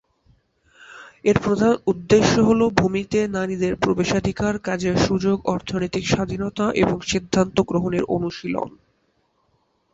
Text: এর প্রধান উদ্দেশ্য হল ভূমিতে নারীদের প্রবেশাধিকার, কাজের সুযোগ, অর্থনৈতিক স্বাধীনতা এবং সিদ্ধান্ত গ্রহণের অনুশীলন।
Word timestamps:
এর 1.25 1.37
প্রধান 1.39 1.73
উদ্দেশ্য 1.87 2.33
হল 2.41 2.61
ভূমিতে 2.79 3.19
নারীদের 3.27 3.73
প্রবেশাধিকার, 3.75 4.53
কাজের 4.59 4.95
সুযোগ, 4.99 5.37
অর্থনৈতিক 5.47 6.03
স্বাধীনতা 6.07 6.65
এবং 6.75 6.97
সিদ্ধান্ত 7.11 7.57
গ্রহণের 7.61 8.03
অনুশীলন। 8.15 8.69